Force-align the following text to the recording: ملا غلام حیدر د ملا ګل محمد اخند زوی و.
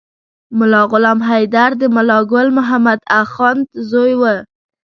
ملا 0.57 0.79
غلام 0.91 1.19
حیدر 1.29 1.71
د 1.77 1.83
ملا 1.95 2.19
ګل 2.31 2.47
محمد 2.57 2.99
اخند 3.21 3.65
زوی 3.89 4.13
و. 4.17 4.23